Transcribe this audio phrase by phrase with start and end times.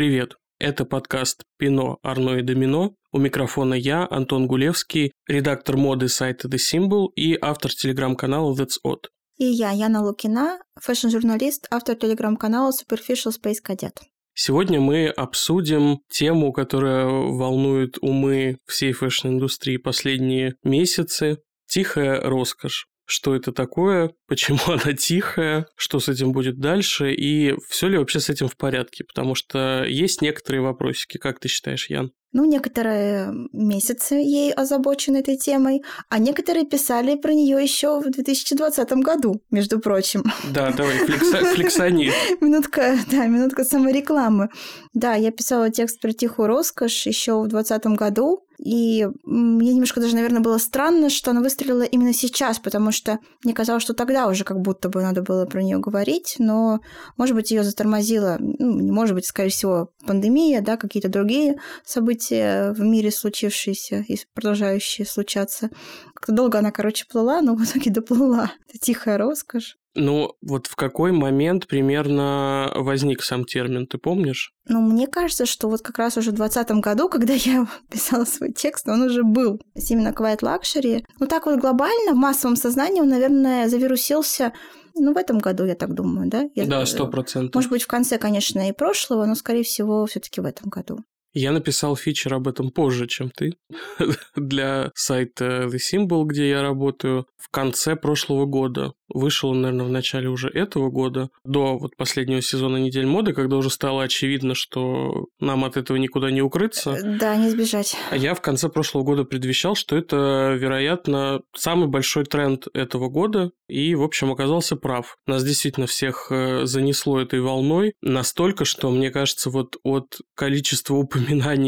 [0.00, 0.36] Привет!
[0.58, 2.94] Это подкаст «Пино, Арно и Домино».
[3.12, 9.08] У микрофона я, Антон Гулевский, редактор моды сайта The Symbol и автор телеграм-канала That's Odd.
[9.36, 13.98] И я, Яна Лукина, фэшн-журналист, автор телеграм-канала Superficial Space Cadet.
[14.32, 23.52] Сегодня мы обсудим тему, которая волнует умы всей фэшн-индустрии последние месяцы– тихая роскошь что это
[23.52, 28.48] такое, почему она тихая, что с этим будет дальше и все ли вообще с этим
[28.48, 31.18] в порядке, потому что есть некоторые вопросики.
[31.18, 32.12] Как ты считаешь, Ян?
[32.32, 38.92] Ну, некоторые месяцы ей озабочены этой темой, а некоторые писали про нее еще в 2020
[39.02, 40.22] году, между прочим.
[40.54, 42.12] Да, давай, флекса, флексани.
[42.40, 44.48] Минутка, да, минутка саморекламы.
[44.94, 50.14] Да, я писала текст про тихую роскошь еще в 2020 году, и мне немножко даже,
[50.14, 54.44] наверное, было странно, что она выстрелила именно сейчас, потому что мне казалось, что тогда уже
[54.44, 56.80] как будто бы надо было про нее говорить, но,
[57.16, 62.72] может быть, ее затормозила, ну, не может быть, скорее всего, пандемия, да, какие-то другие события
[62.72, 65.70] в мире случившиеся и продолжающие случаться.
[66.12, 68.52] Как-то долго она, короче, плыла, но в итоге доплыла.
[68.68, 69.79] Это тихая роскошь.
[69.94, 74.52] Ну, вот в какой момент примерно возник сам термин, ты помнишь?
[74.68, 78.52] Ну, мне кажется, что вот как раз уже в 2020 году, когда я писала свой
[78.52, 79.60] текст, он уже был.
[79.74, 81.04] Именно Quiet Luxury.
[81.18, 84.52] Ну, так вот глобально, в массовом сознании он, наверное, завирусился
[84.94, 86.48] ну, в этом году, я так думаю, да?
[86.54, 86.66] Я...
[86.66, 87.54] Да, сто процентов.
[87.54, 90.98] Может быть, в конце, конечно, и прошлого, но, скорее всего, все таки в этом году.
[91.32, 93.54] Я написал фичер об этом позже, чем ты,
[94.36, 98.92] для сайта The Symbol, где я работаю, в конце прошлого года.
[99.08, 103.56] Вышел он, наверное, в начале уже этого года, до вот последнего сезона «Недель моды», когда
[103.56, 106.92] уже стало очевидно, что нам от этого никуда не укрыться.
[106.92, 107.96] Э, да, не сбежать.
[108.10, 113.50] А я в конце прошлого года предвещал, что это, вероятно, самый большой тренд этого года,
[113.68, 115.16] и, в общем, оказался прав.
[115.26, 121.19] Нас действительно всех э, занесло этой волной настолько, что, мне кажется, вот от количества упоминаний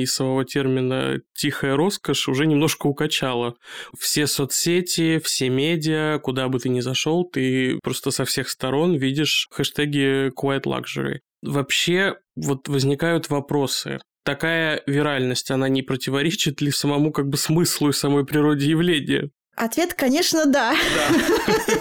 [0.06, 3.56] самого термина «тихая роскошь» уже немножко укачало.
[3.98, 9.48] Все соцсети, все медиа, куда бы ты ни зашел, ты просто со всех сторон видишь
[9.50, 11.20] хэштеги Quiet Luxury.
[11.42, 13.98] Вообще, вот возникают вопросы.
[14.24, 19.30] Такая виральность, она не противоречит ли самому как бы смыслу и самой природе явления?
[19.56, 20.74] Ответ, конечно, да.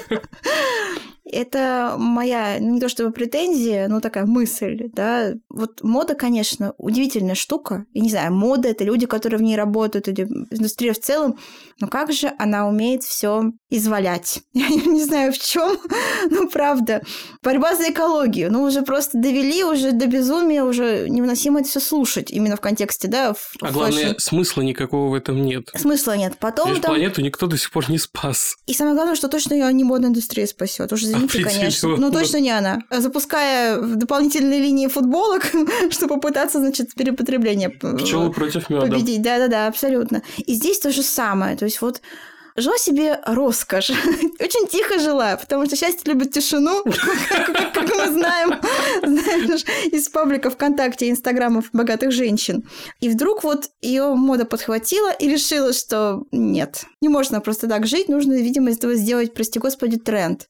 [0.10, 0.22] Да.
[1.32, 5.34] Это моя, не то чтобы претензия, но такая мысль, да.
[5.50, 7.86] Вот мода, конечно, удивительная штука.
[7.94, 11.38] Я не знаю, мода— это люди, которые в ней работают, или индустрия в целом.
[11.80, 14.42] Но как же она умеет все извалять?
[14.54, 15.78] Я не знаю, в чем,
[16.30, 17.02] но правда.
[17.42, 18.52] Борьба за экологию.
[18.52, 22.30] Ну, уже просто довели уже до безумия, уже невыносимо это все слушать.
[22.30, 25.70] Именно в контексте, да, в А главное, смысла никакого в этом нет.
[25.76, 26.38] Смысла нет.
[26.40, 26.92] Потом Лишь там...
[26.92, 28.56] планету никто до сих пор не спас.
[28.68, 30.92] И самое главное, что точно ее не модная индустрия спасет.
[30.92, 31.98] Уже извините, конечно.
[31.98, 32.80] Ну, точно не она.
[32.90, 35.44] Запуская дополнительные линии футболок,
[35.90, 38.82] чтобы попытаться, значит, перепотребление Пчелы против меда.
[38.82, 39.22] победить.
[39.22, 40.22] Да-да-да, абсолютно.
[40.38, 41.56] И здесь то же самое.
[41.56, 42.02] То есть вот
[42.56, 43.90] жила себе роскошь.
[44.40, 46.84] Очень тихо жила, потому что счастье любит тишину,
[47.74, 48.60] как мы знаем,
[49.92, 52.64] из паблика ВКонтакте и Инстаграмов богатых женщин.
[53.00, 58.10] И вдруг вот ее мода подхватила и решила, что нет, не можно просто так жить,
[58.10, 60.48] нужно, видимо, из этого сделать, прости господи, тренд.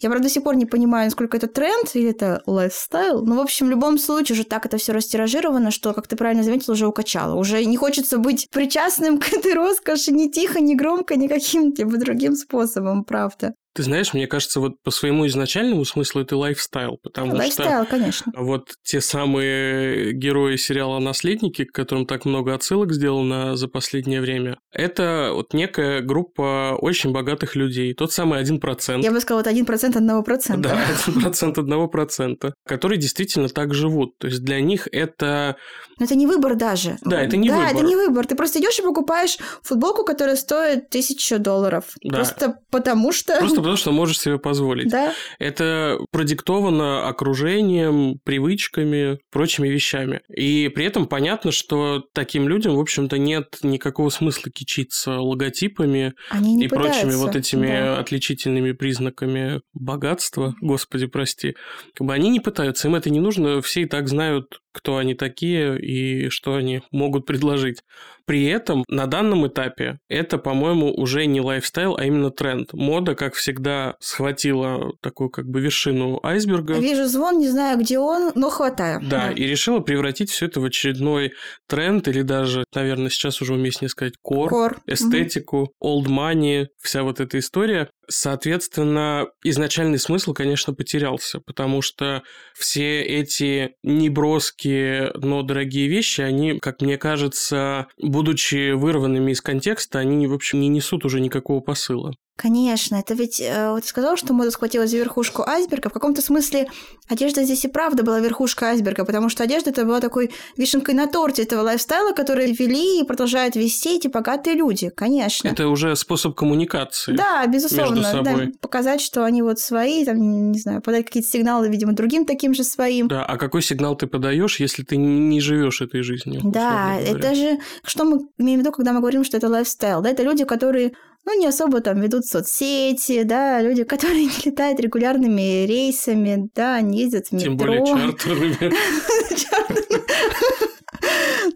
[0.00, 3.22] Я, правда, до сих пор не понимаю, насколько это тренд или это лайфстайл.
[3.24, 6.42] Но, в общем, в любом случае уже так это все растиражировано, что, как ты правильно
[6.42, 7.36] заметил, уже укачало.
[7.36, 12.34] Уже не хочется быть причастным к этой роскоши ни тихо, ни громко, ни каким-либо другим
[12.36, 13.54] способом, правда.
[13.74, 18.32] Ты знаешь, мне кажется, вот по своему изначальному смыслу это лайфстайл, потому лайфстайл, что конечно.
[18.36, 24.58] вот те самые герои сериала «Наследники», к которым так много отсылок сделано за последнее время,
[24.72, 29.04] это вот некая группа очень богатых людей, тот самый один процент.
[29.04, 30.68] Я бы сказала, это один процент одного процента.
[30.68, 34.18] Да, один процент одного процента, которые действительно так живут.
[34.18, 35.56] То есть для них это...
[35.98, 36.98] Но это не выбор даже.
[37.02, 37.72] Да, это не да, выбор.
[37.72, 38.26] Да, это не выбор.
[38.26, 41.84] Ты просто идешь и покупаешь футболку, которая стоит тысячу долларов.
[42.02, 42.16] Да.
[42.16, 43.38] Просто потому что...
[43.38, 44.90] Просто потому что можешь себе позволить.
[44.90, 45.12] Да.
[45.38, 50.20] Это продиктовано окружением, привычками, прочими вещами.
[50.28, 56.68] И при этом понятно, что таким людям, в общем-то, нет никакого смысла кичиться логотипами и
[56.68, 57.00] пытаются.
[57.00, 57.98] прочими вот этими да.
[57.98, 61.54] отличительными признаками богатства, господи, прости.
[61.94, 65.14] Как бы они не пытаются, им это не нужно, все и так знают, кто они
[65.14, 67.82] такие и что они могут предложить.
[68.24, 72.72] При этом на данном этапе это, по-моему, уже не лайфстайл, а именно тренд.
[72.72, 76.78] Мода, как всегда, схватила такую как бы вершину айсберга.
[76.78, 79.00] Вижу звон, не знаю, где он, но хватаю.
[79.02, 79.32] Да, да.
[79.32, 81.32] и решила превратить все это в очередной
[81.68, 84.80] тренд или даже, наверное, сейчас уже уместнее сказать кор, кор.
[84.86, 87.90] эстетику, old money, вся вот эта история.
[88.08, 92.22] Соответственно, изначальный смысл, конечно, потерялся, потому что
[92.54, 100.26] все эти неброские, но дорогие вещи, они, как мне кажется, будучи вырванными из контекста, они,
[100.26, 102.12] в общем, не несут уже никакого посыла.
[102.36, 105.90] Конечно, это ведь, э, вот сказал, что мода схватила за верхушку айсберга.
[105.90, 106.66] В каком-то смысле
[107.08, 111.06] одежда здесь и правда была верхушка айсберга, потому что одежда это была такой вишенкой на
[111.06, 115.48] торте этого лайфстайла, который вели и продолжают вести эти богатые люди, конечно.
[115.48, 117.12] Это уже способ коммуникации.
[117.12, 117.96] Да, безусловно.
[117.96, 118.46] Между собой.
[118.46, 122.54] Да, показать, что они вот свои, там, не знаю, подать какие-то сигналы, видимо, другим таким
[122.54, 123.08] же своим.
[123.08, 126.40] Да, а какой сигнал ты подаешь, если ты не живешь этой жизнью?
[126.44, 130.10] Да, это же, что мы имеем в виду, когда мы говорим, что это лайфстайл, да,
[130.10, 130.92] это люди, которые
[131.24, 137.02] ну, не особо там ведут соцсети, да, люди, которые не летают регулярными рейсами, да, они
[137.02, 137.48] ездят в метро.
[137.48, 138.72] Тем более чартерными.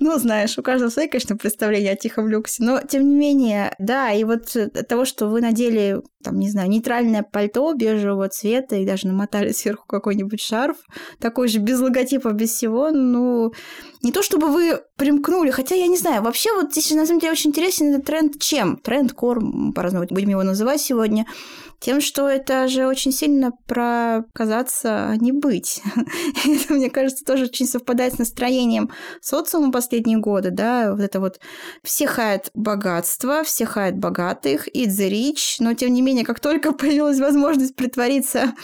[0.01, 2.63] Ну, знаешь, у каждого свои, конечно, представления о тихом люксе.
[2.63, 6.69] Но, тем не менее, да, и вот от того, что вы надели, там, не знаю,
[6.69, 10.77] нейтральное пальто бежевого цвета и даже намотали сверху какой-нибудь шарф,
[11.21, 13.53] такой же без логотипа, без всего, ну,
[14.07, 17.33] не то чтобы вы примкнули, хотя я не знаю, вообще вот здесь на самом деле
[17.33, 18.77] очень интересен этот тренд чем?
[18.77, 19.43] Тренд кор,
[19.75, 21.27] по-разному будем его называть сегодня
[21.81, 25.83] тем, что это же очень сильно про казаться, а не быть.
[26.47, 31.41] это, мне кажется, тоже очень совпадает с настроением социума последние годы, да, вот это вот
[31.83, 36.73] все хают богатство, все хают богатых, и the rich, но тем не менее, как только
[36.73, 38.55] появилась возможность притвориться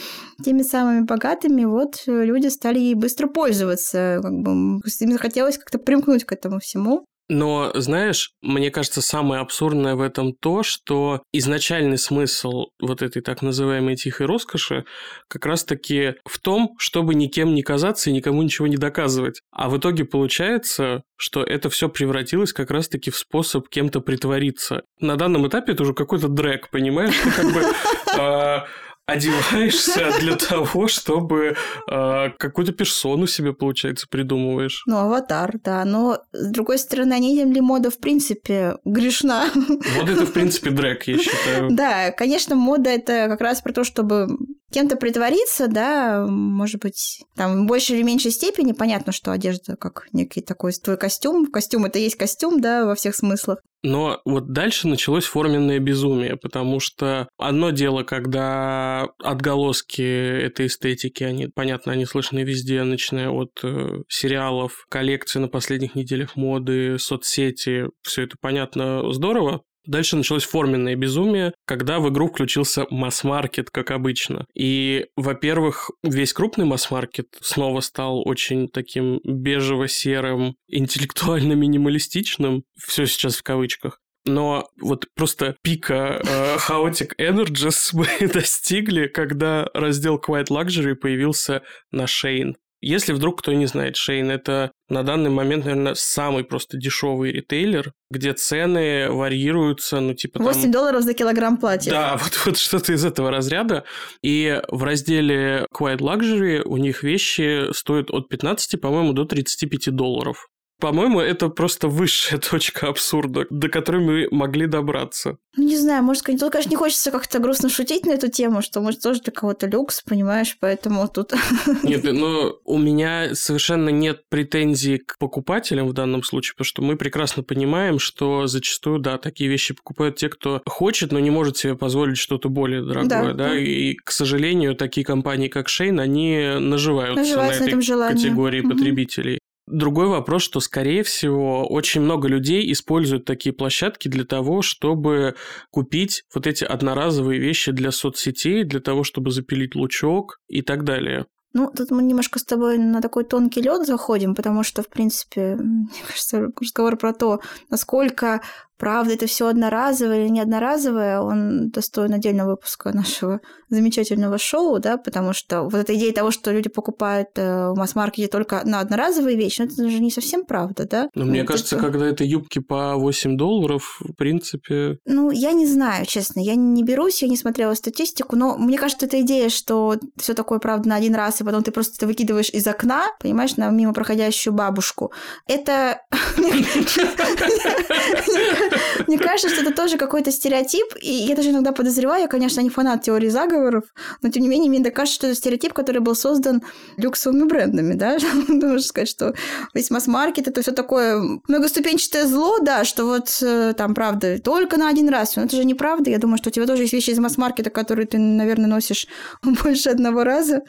[0.43, 6.25] теми самыми богатыми, вот люди стали ей быстро пользоваться, как бы им захотелось как-то примкнуть
[6.25, 7.05] к этому всему.
[7.29, 13.41] Но, знаешь, мне кажется, самое абсурдное в этом то, что изначальный смысл вот этой так
[13.41, 14.83] называемой тихой роскоши
[15.29, 19.41] как раз-таки в том, чтобы никем не казаться и никому ничего не доказывать.
[19.51, 24.83] А в итоге получается, что это все превратилось как раз-таки в способ кем-то притвориться.
[24.99, 27.15] На данном этапе это уже какой-то дрэк, понимаешь?
[27.23, 27.63] Ну, как бы
[28.19, 28.65] а,
[29.05, 31.55] одеваешься для того, чтобы
[31.91, 34.83] э, какую-то персону себе, получается, придумываешь.
[34.85, 35.83] Ну, аватар, да.
[35.83, 39.49] Но, с другой стороны, не тем ли мода, в принципе, грешна?
[39.55, 41.69] Мода– это, в принципе, дрэк, я считаю.
[41.71, 44.27] Да, конечно, мода– это как раз про то, чтобы
[44.71, 48.71] кем-то притвориться, да, может быть, там в большей или меньшей степени.
[48.71, 51.45] Понятно, что одежда как некий такой твой костюм.
[51.47, 53.59] Костюм– это есть костюм, да, во всех смыслах.
[53.83, 61.47] Но вот дальше началось форменное безумие, потому что одно дело, когда отголоски этой эстетики, они,
[61.47, 68.23] понятно, они слышны везде, начиная от э, сериалов, коллекции на последних неделях моды, соцсети, все
[68.23, 74.45] это понятно, здорово, Дальше началось форменное безумие, когда в игру включился масс-маркет, как обычно.
[74.55, 82.63] И, во-первых, весь крупный масс-маркет снова стал очень таким бежево-серым, интеллектуально-минималистичным.
[82.77, 83.99] Все сейчас в кавычках.
[84.25, 92.03] Но вот просто пика э, Chaotic Energies мы достигли, когда раздел Quiet Luxury появился на
[92.03, 92.53] Shane.
[92.85, 97.93] Если вдруг кто не знает, Шейн это на данный момент, наверное, самый просто дешевый ритейлер,
[98.11, 100.71] где цены варьируются, ну, типа 8 там...
[100.71, 101.91] долларов за килограмм платья.
[101.91, 103.83] Да, вот, вот что-то из этого разряда.
[104.21, 110.47] И в разделе Quiet Luxury у них вещи стоят от 15, по-моему, до 35 долларов.
[110.83, 115.37] По-моему, это просто высшая точка абсурда, до которой мы могли добраться.
[115.55, 118.81] Ну, не знаю, может, тут, конечно, не хочется как-то грустно шутить на эту тему, что,
[118.81, 121.35] может, тоже для кого-то люкс, понимаешь, поэтому тут...
[121.83, 126.97] Нет, но у меня совершенно нет претензий к покупателям в данном случае, потому что мы
[126.97, 131.75] прекрасно понимаем, что зачастую, да, такие вещи покупают те, кто хочет, но не может себе
[131.75, 133.57] позволить что-то более дорогое, да, да?
[133.57, 138.71] и, к сожалению, такие компании, как Шейн, они наживаются, наживаются на этой на категории угу.
[138.71, 139.39] потребителей.
[139.65, 145.35] Другой вопрос, что, скорее всего, очень много людей используют такие площадки для того, чтобы
[145.71, 151.27] купить вот эти одноразовые вещи для соцсетей, для того, чтобы запилить лучок и так далее.
[151.53, 155.55] Ну, тут мы немножко с тобой на такой тонкий лед заходим, потому что, в принципе,
[155.59, 157.39] мне кажется, разговор про то,
[157.69, 158.41] насколько
[158.83, 164.97] правда это все одноразовое или не одноразовое, он достоин отдельного выпуска нашего замечательного шоу, да,
[164.97, 169.37] потому что вот эта идея того, что люди покупают э, в масс-маркете только на одноразовые
[169.37, 171.09] вещи, ну, это же не совсем правда, да?
[171.15, 171.85] Но мне кажется, это...
[171.85, 174.97] когда это юбки по 8 долларов, в принципе...
[175.05, 179.05] Ну, я не знаю, честно, я не берусь, я не смотрела статистику, но мне кажется,
[179.05, 182.49] эта идея, что все такое правда на один раз, и потом ты просто это выкидываешь
[182.49, 185.13] из окна, понимаешь, на мимо проходящую бабушку,
[185.47, 186.01] это
[189.07, 192.69] мне кажется, что это тоже какой-то стереотип, и я даже иногда подозреваю, я, конечно, не
[192.69, 193.83] фанат теории заговоров,
[194.21, 196.61] но тем не менее мне кажется, что это стереотип, который был создан
[196.97, 199.33] люксовыми брендами, да, можно сказать, что
[199.73, 204.89] весь масс-маркет это все такое многоступенчатое зло, да, что вот э, там, правда, только на
[204.89, 207.19] один раз, но это же неправда, я думаю, что у тебя тоже есть вещи из
[207.19, 209.07] масс-маркета, которые ты, наверное, носишь
[209.43, 210.61] больше одного раза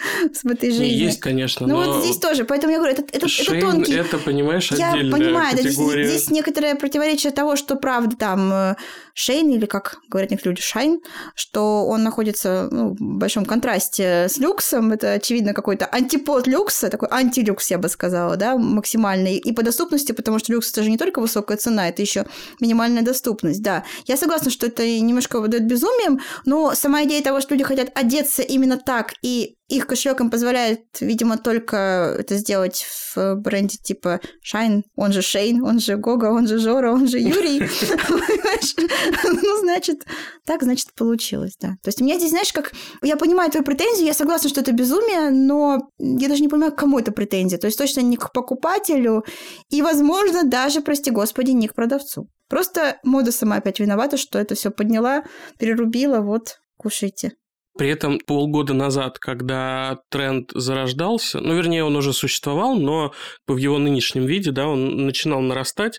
[0.42, 0.86] в этой жизни.
[0.86, 3.94] Есть, конечно, Ну вот здесь тоже, поэтому я говорю, это, это, это тонкий...
[3.94, 6.04] это, понимаешь, Я понимаю, категория.
[6.04, 8.76] здесь, здесь некоторое противоречие того, что правда там э,
[9.12, 11.00] Шейн, или как говорят некоторые люди, Шайн,
[11.34, 14.92] что он находится ну, в большом контрасте с люксом.
[14.92, 19.36] Это, очевидно, какой-то антипод люкса, такой антилюкс, я бы сказала, да, максимальный.
[19.36, 22.24] И по доступности, потому что люкс это же не только высокая цена, это еще
[22.58, 23.84] минимальная доступность, да.
[24.06, 28.40] Я согласна, что это немножко выдает безумием, но сама идея того, что люди хотят одеться
[28.40, 34.82] именно так и их кошелек им позволяет, видимо, только это сделать в бренде типа Shine,
[34.94, 37.62] он же Шейн, он же Гога, он же Жора, он же Юрий.
[39.24, 40.04] Ну, значит,
[40.46, 41.76] так, значит, получилось, да.
[41.82, 42.72] То есть у меня здесь, знаешь, как...
[43.02, 46.78] Я понимаю твою претензию, я согласна, что это безумие, но я даже не понимаю, к
[46.78, 47.58] кому это претензия.
[47.58, 49.24] То есть точно не к покупателю
[49.70, 52.28] и, возможно, даже, прости господи, не к продавцу.
[52.48, 55.24] Просто мода сама опять виновата, что это все подняла,
[55.58, 57.32] перерубила, вот, кушайте.
[57.76, 63.12] При этом полгода назад, когда тренд зарождался, ну, вернее, он уже существовал, но
[63.48, 65.98] в его нынешнем виде, да, он начинал нарастать,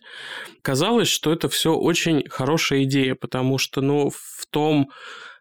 [0.62, 4.90] казалось, что это все очень хорошая идея, потому что, ну, в том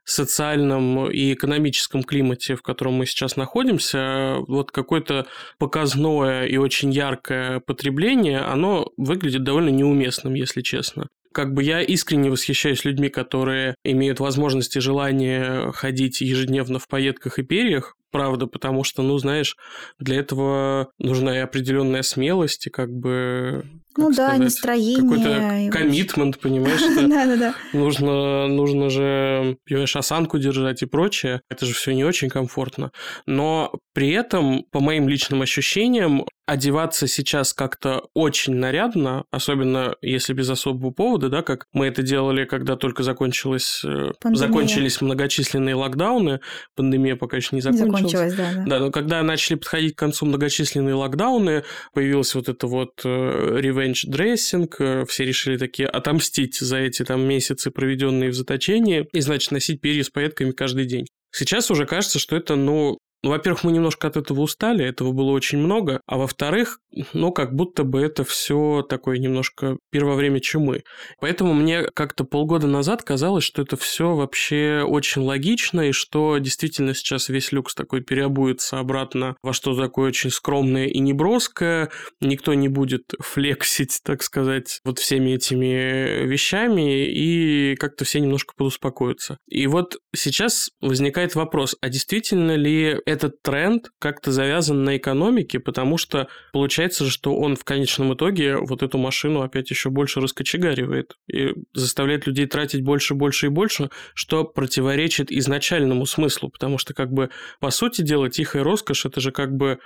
[0.05, 5.27] социальном и экономическом климате, в котором мы сейчас находимся, вот какое-то
[5.59, 12.31] показное и очень яркое потребление, оно выглядит довольно неуместным, если честно как бы я искренне
[12.31, 18.85] восхищаюсь людьми, которые имеют возможность и желание ходить ежедневно в пайетках и перьях, правда, потому
[18.85, 19.57] что, ну, знаешь,
[19.99, 23.65] для этого нужна и определенная смелость, и как бы...
[23.97, 25.01] ну да, сказать, настроение.
[25.03, 26.81] Какой-то коммитмент, понимаешь?
[27.11, 27.55] Да, да, да.
[27.73, 31.41] Нужно, нужно же, понимаешь, осанку держать и прочее.
[31.51, 32.93] Это же все не очень комфортно.
[33.27, 40.51] Но при этом, по моим личным ощущениям, одеваться сейчас как-то очень нарядно, особенно если без
[40.51, 46.41] особого повода, да, как мы это делали, когда только закончилась, э, закончились многочисленные локдауны,
[46.75, 48.03] пандемия пока еще не закончилась.
[48.03, 48.65] Не закончилась, да, да.
[48.67, 54.07] Да, но когда начали подходить к концу многочисленные локдауны, появился вот это вот э, revenge
[54.09, 59.51] dressing, э, все решили такие отомстить за эти там месяцы, проведенные в заточении, и, значит,
[59.51, 61.07] носить перья с пайетками каждый день.
[61.37, 65.31] Сейчас уже кажется, что это, ну, ну, во-первых, мы немножко от этого устали, этого было
[65.31, 66.81] очень много, а во-вторых,
[67.15, 70.83] ну, как будто бы это все такое немножко первое время чумы.
[71.21, 76.93] Поэтому мне как-то полгода назад казалось, что это все вообще очень логично, и что действительно
[76.93, 81.89] сейчас весь люкс такой переобуется обратно во что такое очень скромное и неброское,
[82.21, 89.39] никто не будет флексить, так сказать, вот всеми этими вещами, и как-то все немножко подуспокоятся.
[89.49, 95.97] И вот сейчас возникает вопрос, а действительно ли этот тренд как-то завязан на экономике, потому
[95.97, 101.55] что получается, что он в конечном итоге вот эту машину опять еще больше раскочегаривает и
[101.73, 107.31] заставляет людей тратить больше, больше и больше, что противоречит изначальному смыслу, потому что как бы
[107.61, 109.79] по сути дела тихая роскошь это же как бы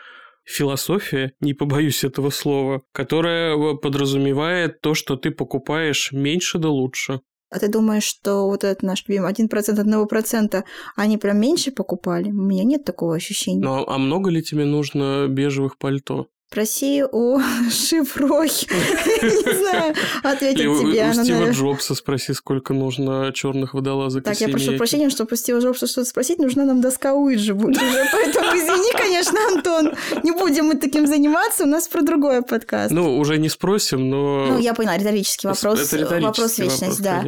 [0.45, 7.21] философия, не побоюсь этого слова, которая подразумевает то, что ты покупаешь меньше да лучше.
[7.51, 10.65] А ты думаешь, что вот этот наш любимый 1% одного процента,
[10.97, 12.31] они прям меньше покупали?
[12.31, 13.65] У меня нет такого ощущения.
[13.65, 16.29] Ну, а много ли тебе нужно бежевых пальто?
[16.51, 17.39] Проси у
[17.71, 18.49] Шифрой.
[18.49, 21.11] Не знаю, ответить тебе.
[21.11, 25.59] У Стива Джобса спроси, сколько нужно черных водолазок Так, я прошу прощения, что у Стива
[25.59, 28.07] Джобса что-то спросить, нужна нам доска Уиджи будет уже.
[28.13, 32.93] Поэтому извини, конечно, Антон, не будем мы таким заниматься, у нас про другое подкаст.
[32.93, 34.47] Ну, уже не спросим, но...
[34.47, 35.81] Ну, я поняла, риторический вопрос.
[35.81, 37.25] Это риторический вопрос вечность, да.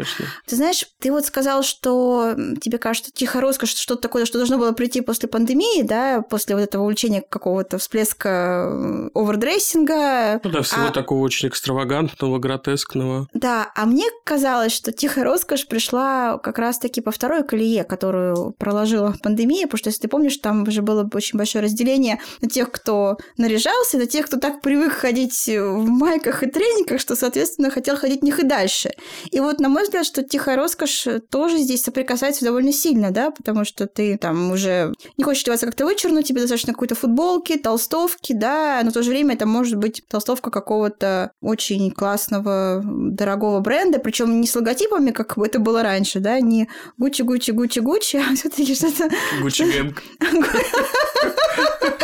[0.47, 4.73] Ты знаешь, ты вот сказал, что тебе кажется, тихо роскошь, что-то такое, что должно было
[4.73, 10.41] прийти после пандемии, да, после вот этого увлечения какого-то всплеска овердрессинга.
[10.43, 10.93] Ну да, всего а...
[10.93, 13.27] такого очень экстравагантного, гротескного.
[13.35, 19.15] Да, а мне казалось, что тихая роскошь пришла как раз-таки по второй колее, которую проложила
[19.23, 23.17] пандемия, потому что, если ты помнишь, там уже было очень большое разделение на тех, кто
[23.37, 28.21] наряжался, на тех, кто так привык ходить в майках и трениках, что, соответственно, хотел ходить
[28.21, 28.93] в них и дальше.
[29.31, 33.65] И вот, на мой взгляд, что тихая роскошь тоже здесь соприкасается довольно сильно, да, потому
[33.65, 38.81] что ты там уже не хочешь одеваться как-то вычурно, тебе достаточно какой-то футболки, толстовки, да,
[38.85, 44.43] но в то же время это может быть толстовка какого-то очень классного, дорогого бренда, причем
[44.43, 48.75] не с логотипами, как это было раньше, да, не Гуччи, Гуччи, Гуччи, Гуччи, а все-таки
[48.75, 49.09] что-то...
[49.41, 50.03] Гуччи Гэнг.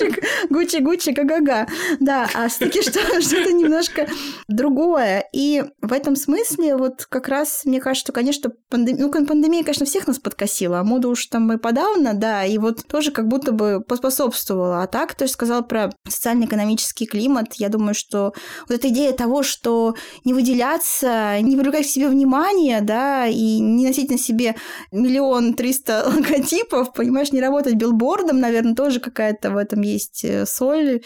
[0.00, 1.66] Гуччи, Гуччи, Гуччи, га-га-га.
[2.00, 2.82] Да, а все-таки
[3.20, 4.08] что-то немножко
[4.48, 5.28] другое.
[5.32, 9.86] И в этом смысле вот как раз, мне кажется, что, конечно, пандемия, ну, пандемия, конечно,
[9.86, 13.52] всех нас подкосила, а мода уж там и подавно, да, и вот тоже как будто
[13.52, 14.82] бы поспособствовала.
[14.82, 18.34] А так, то, что сказал про социально-экономический климат, я думаю, что
[18.68, 23.86] вот эта идея того, что не выделяться, не привлекать к себе внимание, да, и не
[23.86, 24.56] носить на себе
[24.92, 31.02] миллион триста логотипов, понимаешь, не работать билбордом, наверное, тоже какая-то в этом есть э, соль.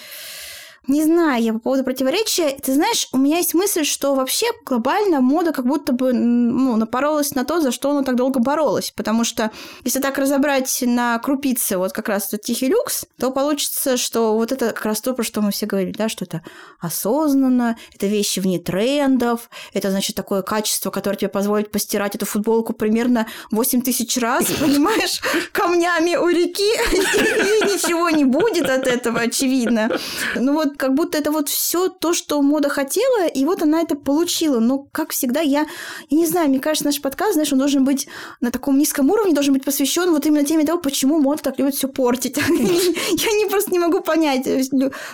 [0.88, 2.58] Не знаю, я по поводу противоречия.
[2.62, 7.34] Ты знаешь, у меня есть мысль, что вообще глобально мода как будто бы ну, напоролась
[7.34, 8.90] на то, за что она так долго боролась.
[8.96, 9.50] Потому что
[9.84, 14.52] если так разобрать на крупицы вот как раз этот тихий люкс, то получится, что вот
[14.52, 16.42] это как раз то, про что мы все говорили, да, что это
[16.80, 22.72] осознанно, это вещи вне трендов, это, значит, такое качество, которое тебе позволит постирать эту футболку
[22.72, 25.20] примерно 8 тысяч раз, понимаешь,
[25.52, 29.90] камнями у реки, и ничего не будет от этого, очевидно.
[30.36, 33.96] Ну вот как будто это вот все то, что мода хотела, и вот она это
[33.96, 34.60] получила.
[34.60, 35.66] Но, как всегда, я,
[36.08, 38.08] я не знаю, мне кажется, наш подкаст, знаешь, он должен быть
[38.40, 41.74] на таком низком уровне, должен быть посвящен вот именно теме того, почему мода так любит
[41.74, 42.36] все портить.
[42.48, 44.48] Я не просто не могу понять.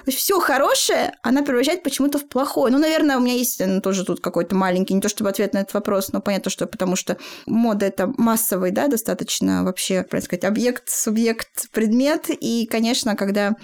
[0.08, 2.72] Все хорошее она превращает почему-то в плохое.
[2.72, 5.58] Ну, наверное, у меня есть ну, тоже тут какой-то маленький, не то чтобы ответ на
[5.58, 10.44] этот вопрос, но понятно, что потому что мода это массовый, да, достаточно вообще, так сказать,
[10.44, 12.26] объект, субъект, предмет.
[12.28, 13.56] И, конечно, когда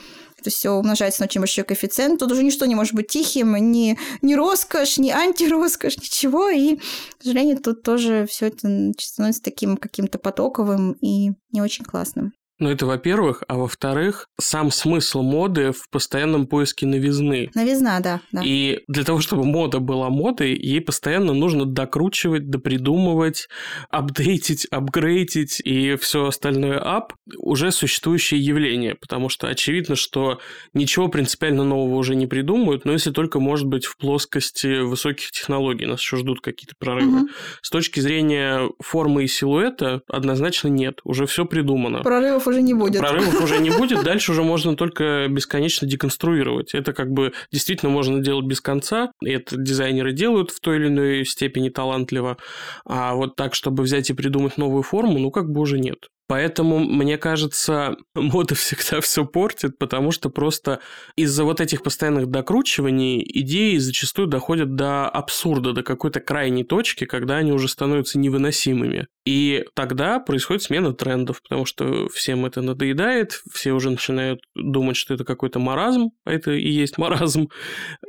[0.43, 2.21] это все умножается на очень большой коэффициент.
[2.21, 6.51] Тут уже ничто не может быть тихим, ни, ни роскошь, ни антироскошь, ничего.
[6.51, 12.33] И, к сожалению, тут тоже все это становится таким каким-то потоковым и не очень классным.
[12.63, 13.43] Ну, это во-первых.
[13.49, 17.51] А во-вторых, сам смысл моды в постоянном поиске новизны.
[17.57, 18.41] Новизна, да, да.
[18.45, 23.49] И для того, чтобы мода была модой, ей постоянно нужно докручивать, допридумывать,
[23.91, 28.95] апдейтить, апгрейдить и все остальное ап уже существующие явления.
[28.95, 30.39] Потому что очевидно, что
[30.73, 35.87] ничего принципиально нового уже не придумают, но если только, может быть, в плоскости высоких технологий
[35.87, 37.23] нас еще ждут какие-то прорывы.
[37.23, 37.29] Угу.
[37.61, 42.05] С точки зрения формы и силуэта однозначно нет, уже все придумано.
[42.05, 43.01] Прорывов уже не будет.
[43.01, 46.75] Прорывов уже не будет, дальше уже можно только бесконечно деконструировать.
[46.75, 50.87] Это как бы действительно можно делать без конца, и это дизайнеры делают в той или
[50.87, 52.37] иной степени талантливо,
[52.85, 56.09] а вот так, чтобы взять и придумать новую форму, ну как бы уже нет.
[56.29, 60.81] Поэтому, мне кажется, мода всегда все портит, потому что просто
[61.17, 67.37] из-за вот этих постоянных докручиваний идеи зачастую доходят до абсурда, до какой-то крайней точки, когда
[67.37, 69.09] они уже становятся невыносимыми.
[69.25, 75.15] И тогда происходит смена трендов, потому что всем это надоедает, все уже начинают думать, что
[75.15, 77.49] это какой-то маразм, а это и есть маразм,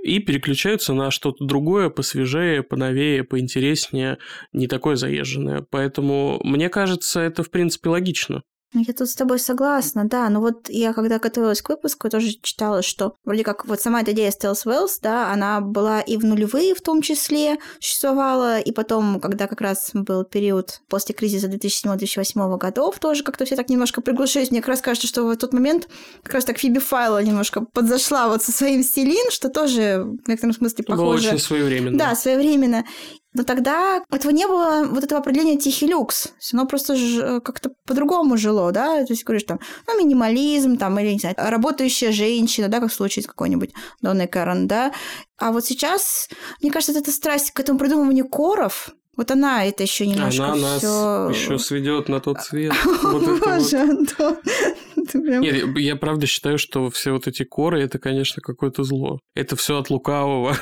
[0.03, 4.17] и переключаются на что-то другое, посвежее, поновее, поинтереснее,
[4.53, 5.65] не такое заезженное.
[5.69, 8.02] Поэтому, мне кажется, это, в принципе, логично.
[8.73, 10.27] Я тут с тобой согласна, да.
[10.29, 14.13] Но вот я, когда готовилась к выпуску, тоже читала, что вроде как вот сама эта
[14.13, 19.19] идея Stealth Wells, да, она была и в нулевые в том числе существовала, и потом,
[19.19, 24.49] когда как раз был период после кризиса 2007-2008 годов, тоже как-то все так немножко приглушились.
[24.49, 25.87] Мне как раз кажется, что в тот момент
[26.23, 30.53] как раз так Фиби Файла немножко подзашла вот со своим стилин, что тоже в некотором
[30.53, 31.27] смысле похоже.
[31.27, 31.97] Было очень своевременно.
[31.97, 32.85] Да, своевременно.
[33.33, 36.33] Но тогда этого не было, вот этого определения тихий люкс.
[36.53, 39.03] Оно просто э, как-то по-другому жило, да?
[39.05, 42.93] То есть, говоришь, там, ну, минимализм, там, или, не знаю, работающая женщина, да, как в
[42.93, 44.93] случае с какой-нибудь Донной Кэрон, да?
[45.37, 46.29] А вот сейчас,
[46.61, 50.77] мне кажется, эта страсть к этому придумыванию коров, вот она это еще немножко Она нас
[50.79, 51.29] всё...
[51.29, 52.73] еще сведет на тот свет.
[53.03, 54.37] Боже, Антон.
[55.13, 59.19] Нет, я правда считаю, что все вот эти коры это, конечно, какое-то зло.
[59.35, 60.57] Это все от лукавого.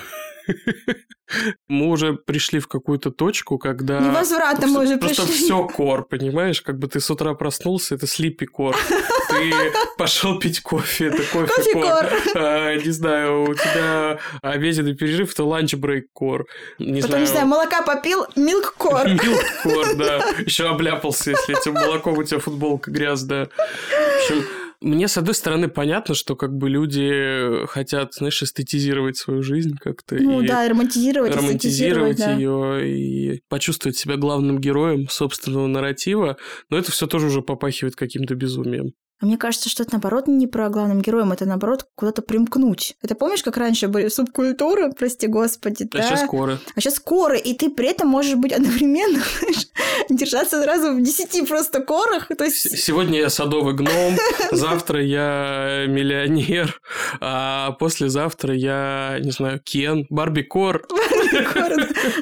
[1.68, 4.00] Мы уже пришли в какую-то точку, когда...
[4.00, 5.46] Невозвратно мы уже просто пришли.
[5.46, 6.62] все кор, понимаешь?
[6.62, 8.76] Как бы ты с утра проснулся, это слипи кор.
[9.30, 9.54] Ты
[9.98, 12.06] пошел пить кофе, это кофе кор.
[12.36, 16.48] А, не знаю, у тебя обеденный перерыв, это ланч брейк кор.
[16.80, 19.08] Не Потом, не знаю, молока попил, милк кор.
[19.08, 20.18] Милк кор, да.
[20.46, 23.46] Еще обляпался, если этим молоком у тебя футболка грязная.
[23.46, 24.46] В общем,
[24.82, 30.16] мне, с одной стороны, понятно, что как бы люди хотят, знаешь, эстетизировать свою жизнь как-то.
[30.16, 32.34] Ну и да, романтизировать, романтизировать да.
[32.34, 36.38] ее и почувствовать себя главным героем собственного нарратива,
[36.70, 38.94] но это все тоже уже попахивает каким-то безумием.
[39.22, 42.96] А мне кажется, что это наоборот не про главным героем, это наоборот куда-то примкнуть.
[43.04, 46.04] Это помнишь, как раньше были субкультуры, прости господи, а да?
[46.04, 46.58] сейчас коры.
[46.76, 49.68] А сейчас коры, и ты при этом можешь быть одновременно, знаешь,
[50.10, 52.30] держаться сразу в десяти просто корах.
[52.36, 52.80] То есть...
[52.80, 54.18] Сегодня я садовый гном,
[54.52, 56.82] завтра я миллионер,
[57.20, 60.82] а послезавтра я, не знаю, Кен, Барби Кор.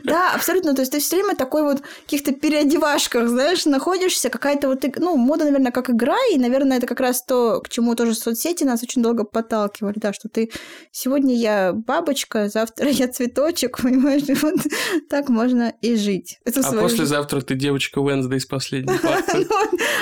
[0.03, 0.75] Да, абсолютно.
[0.75, 5.15] То есть ты все время такой вот в каких-то переодевашках, знаешь, находишься, какая-то вот, ну,
[5.17, 8.81] мода, наверное, как игра, и, наверное, это как раз то, к чему тоже соцсети нас
[8.81, 10.49] очень долго подталкивали, да, что ты
[10.91, 14.55] сегодня я бабочка, завтра я цветочек, понимаешь, вот
[15.09, 16.39] так можно и жить.
[16.45, 19.47] Это а послезавтра ты девочка Уэнсдей из последней парты.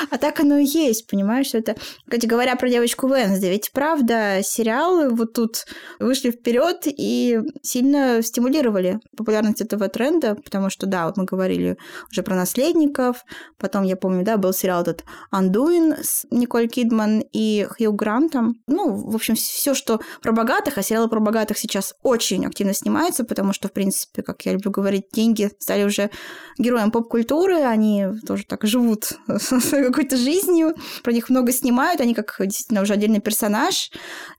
[0.09, 5.09] А так оно и есть, понимаешь, это, кстати, говоря про девочку Уэнсдей, ведь правда, сериалы
[5.09, 5.65] вот тут
[5.99, 11.77] вышли вперед и сильно стимулировали популярность этого тренда, потому что, да, вот мы говорили
[12.09, 13.25] уже про наследников,
[13.57, 18.61] потом, я помню, да, был сериал этот Undoing с Николь Кидман и Хью Грантом.
[18.67, 23.23] Ну, в общем, все, что про богатых, а сериалы про богатых сейчас очень активно снимаются,
[23.23, 26.11] потому что, в принципе, как я люблю говорить, деньги стали уже
[26.59, 29.13] героем поп-культуры, они тоже так живут
[29.71, 33.89] какой-то жизнью, про них много снимают, они как действительно уже отдельный персонаж.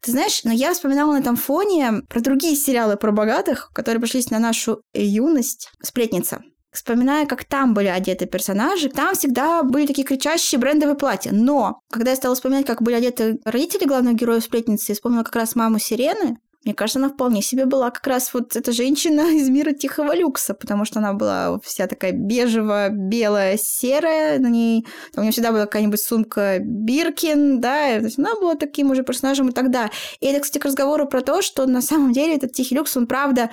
[0.00, 4.30] Ты знаешь, но я вспоминала на этом фоне про другие сериалы про богатых, которые пришлись
[4.30, 5.72] на нашу юность.
[5.82, 6.44] «Сплетница».
[6.78, 11.32] Вспоминая, как там были одеты персонажи, там всегда были такие кричащие брендовые платья.
[11.32, 15.34] Но, когда я стала вспоминать, как были одеты родители главного героя сплетницы, я вспомнила как
[15.34, 19.48] раз маму Сирены, мне кажется, она вполне себе была как раз вот эта женщина из
[19.48, 25.22] мира тихого люкса, потому что она была вся такая бежевая, белая, серая, на ней там
[25.22, 29.48] у нее всегда была какая-нибудь сумка Биркин, да, то есть она была таким уже персонажем
[29.48, 29.90] и тогда.
[30.20, 33.08] И это, кстати, к разговору про то, что на самом деле этот тихий люкс, он
[33.08, 33.50] правда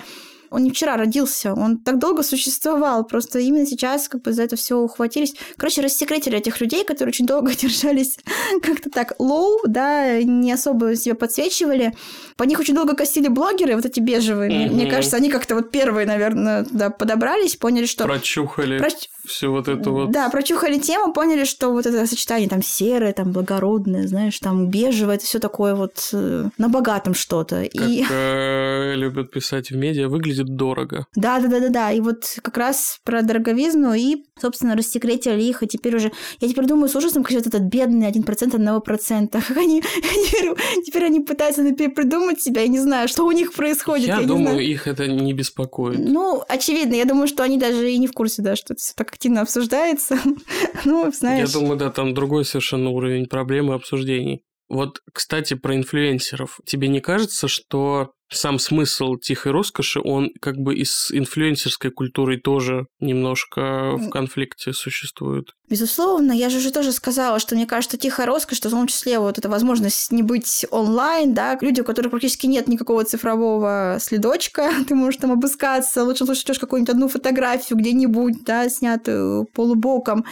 [0.50, 4.56] он не вчера родился, он так долго существовал, просто именно сейчас как бы за это
[4.56, 5.34] все ухватились.
[5.56, 8.18] Короче, рассекретили этих людей, которые очень долго держались
[8.62, 11.94] как-то так low, да, не особо себя подсвечивали.
[12.36, 14.50] По них очень долго косили блогеры, вот эти бежевые.
[14.50, 14.72] Mm-hmm.
[14.72, 18.04] Мне кажется, они как-то вот первые, наверное, туда подобрались, поняли, что...
[18.04, 18.78] Прочухали.
[18.78, 20.10] Проч все вот это вот.
[20.10, 25.16] Да, прочухали тему, поняли, что вот это сочетание там серое, там благородное, знаешь, там бежевое,
[25.16, 27.62] это все такое вот э, на богатом что-то.
[27.62, 28.04] Как и...
[28.08, 31.06] э, любят писать в медиа, выглядит дорого.
[31.14, 31.92] Да, да, да, да, да.
[31.92, 36.12] И вот как раз про дороговизну и, собственно, рассекретили их, и теперь уже.
[36.40, 39.40] Я теперь думаю с ужасом, как этот бедный 1% одного процента.
[39.46, 44.08] Как они теперь, теперь они пытаются придумать себя, я не знаю, что у них происходит.
[44.08, 45.98] Я, я думаю, их это не беспокоит.
[45.98, 48.92] Ну, очевидно, я думаю, что они даже и не в курсе, да, что это все
[48.94, 50.18] так активно обсуждается.
[50.84, 51.48] ну, знаешь...
[51.48, 54.42] Я думаю, да, там другой совершенно уровень проблемы обсуждений.
[54.68, 56.60] Вот, кстати, про инфлюенсеров.
[56.64, 62.40] Тебе не кажется, что сам смысл тихой роскоши, он как бы и с инфлюенсерской культурой
[62.40, 65.50] тоже немножко в конфликте существует?
[65.70, 69.20] Безусловно, я же уже тоже сказала, что мне кажется, тихая роскошь, что в том числе
[69.20, 74.72] вот эта возможность не быть онлайн, да, люди, у которых практически нет никакого цифрового следочка,
[74.88, 80.24] ты можешь там обыскаться, лучше лучше какую-нибудь одну фотографию где-нибудь, да, снятую полубоком.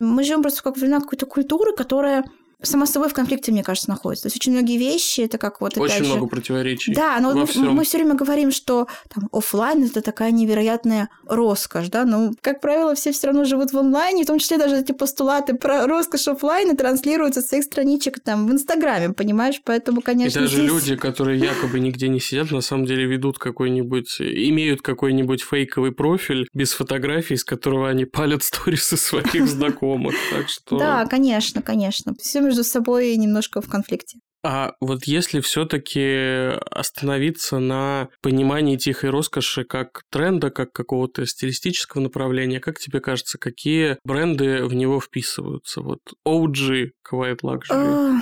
[0.00, 2.24] Мы живем просто как времена какой-то культуры, которая
[2.62, 4.24] сама собой в конфликте, мне кажется, находится.
[4.24, 6.26] То есть очень многие вещи, это как вот Очень опять много же...
[6.26, 6.94] противоречий.
[6.94, 11.88] Да, но вот мы, мы все время говорим, что там офлайн это такая невероятная роскошь,
[11.88, 14.92] да, но, как правило, все все равно живут в онлайне, в том числе даже эти
[14.92, 19.60] постулаты про роскошь офлайна транслируются с своих страничек там в Инстаграме, понимаешь?
[19.64, 20.68] Поэтому, конечно, И даже здесь...
[20.68, 26.48] люди, которые якобы нигде не сидят, на самом деле ведут какой-нибудь, имеют какой-нибудь фейковый профиль
[26.54, 30.78] без фотографий, с которого они палят сторисы своих знакомых, так что...
[30.78, 32.14] Да, конечно, конечно.
[32.18, 34.18] Все между собой немножко в конфликте.
[34.42, 42.60] А вот если все-таки остановиться на понимании тихой роскоши как тренда, как какого-то стилистического направления,
[42.60, 45.80] как тебе кажется, какие бренды в него вписываются?
[45.80, 48.20] Вот OG Quiet Luxury.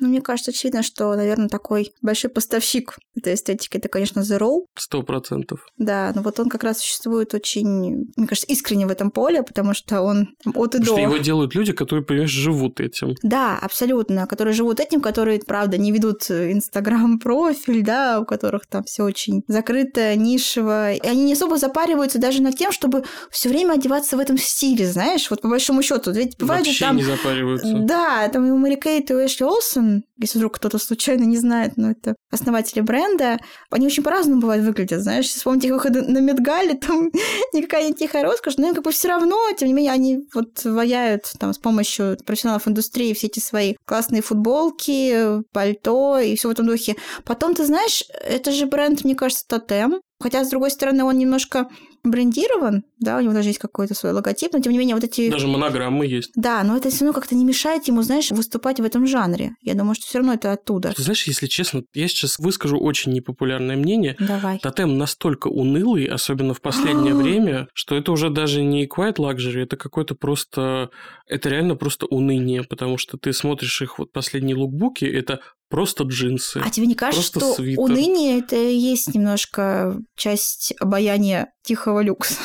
[0.00, 4.64] Ну, мне кажется, очевидно, что, наверное, такой большой поставщик этой эстетики это, конечно, The Row.
[4.76, 5.66] Сто процентов.
[5.76, 9.74] Да, но вот он как раз существует очень, мне кажется, искренне в этом поле, потому
[9.74, 10.84] что он от и потому до.
[10.84, 13.14] Что его делают люди, которые, понимаешь, живут этим.
[13.22, 19.04] Да, абсолютно, которые живут этим, которые, правда, не ведут Инстаграм-профиль, да, у которых там все
[19.04, 20.92] очень закрыто, нишево.
[20.92, 24.86] И они не особо запариваются даже над тем, чтобы все время одеваться в этом стиле,
[24.86, 26.12] знаешь, вот по большому счету.
[26.12, 26.96] Ведь бывает Вообще же там...
[26.96, 27.72] не запариваются.
[27.80, 29.87] Да, там и у Мэри Кейт и у Эшли Олсен,
[30.18, 33.38] если вдруг кто-то случайно не знает, но это основатели бренда,
[33.70, 37.10] они очень по-разному бывают выглядят, знаешь, если вспомнить их выходы на Медгале, там
[37.52, 40.64] никакая не тихая роскошь, но им как бы все равно, тем не менее, они вот
[40.64, 46.52] ваяют там с помощью профессионалов индустрии все эти свои классные футболки, пальто и все в
[46.52, 46.96] этом духе.
[47.24, 51.68] Потом, ты знаешь, это же бренд, мне кажется, Тотем, Хотя, с другой стороны, он немножко
[52.04, 55.30] брендирован, да, у него даже есть какой-то свой логотип, но тем не менее вот эти...
[55.30, 56.32] Даже монограммы есть.
[56.34, 59.54] Да, но это все равно как-то не мешает ему, знаешь, выступать в этом жанре.
[59.62, 60.92] Я думаю, что все равно это оттуда.
[60.94, 64.16] Ты знаешь, если честно, я сейчас выскажу очень непопулярное мнение.
[64.18, 64.58] Давай.
[64.58, 69.76] Тотем настолько унылый, особенно в последнее время, что это уже даже не quiet luxury, это
[69.76, 70.90] какой-то просто...
[71.26, 76.60] Это реально просто уныние, потому что ты смотришь их вот последние лукбуки, это просто джинсы.
[76.64, 77.80] А тебе не кажется, что свитер.
[77.80, 82.36] уныние это и есть немножко часть обаяния тихого люкса?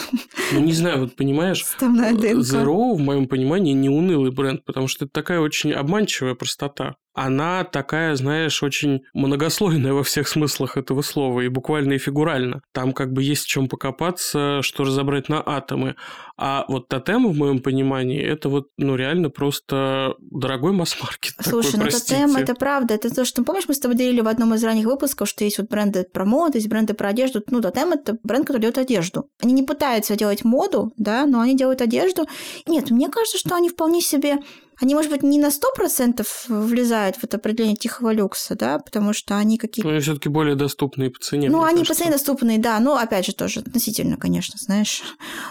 [0.51, 2.23] Ну, не знаю, вот понимаешь, ДНК.
[2.39, 6.95] Zero, в моем понимании, не унылый бренд, потому что это такая очень обманчивая простота.
[7.13, 12.61] Она такая, знаешь, очень многослойная во всех смыслах этого слова, и буквально и фигурально.
[12.71, 15.95] Там как бы есть в чем покопаться, что разобрать на атомы.
[16.37, 21.33] А вот тотем, в моем понимании, это вот, ну, реально просто дорогой масс-маркет.
[21.39, 22.15] Слушай, такой, ну простите.
[22.15, 22.93] тотем это правда.
[22.95, 25.59] Это то, что помнишь, мы с тобой делили в одном из ранних выпусков, что есть
[25.59, 27.43] вот бренды про моду, есть бренды про одежду.
[27.47, 29.29] Ну, тотем это бренд, который делает одежду.
[29.41, 32.27] Они не пытаются делать моду, да, но они делают одежду.
[32.65, 34.39] Нет, мне кажется, что они вполне себе
[34.79, 39.37] они, может быть, не на 100% влезают в это определение тихого люкса, да, потому что
[39.37, 39.87] они какие-то...
[39.87, 41.49] Ну, они все-таки более доступные по цене.
[41.49, 41.93] Ну, они кажется.
[41.93, 45.03] по цене доступные, да, но, опять же, тоже относительно, конечно, знаешь.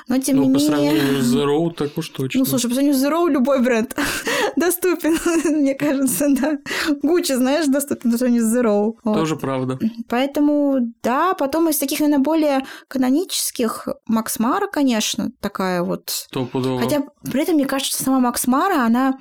[0.09, 0.69] Но, тем Ну, не по менее...
[0.69, 2.41] сравнению с Zero, так уж точно.
[2.41, 3.97] Ну, слушай, по сравнению с Zero любой бренд
[4.57, 6.59] доступен, мне кажется, да.
[7.03, 8.95] Гуччи, знаешь, доступен по сравнению с Zero.
[9.05, 9.15] Вот.
[9.15, 9.79] Тоже правда.
[10.09, 16.11] Поэтому, да, потом из таких, наверное, более канонических Макс Мара, конечно, такая вот.
[16.11, 16.81] Стопудово.
[16.81, 19.12] Хотя при этом, мне кажется, сама Макс Мара, она